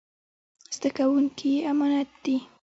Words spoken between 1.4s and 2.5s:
يې امانت دي.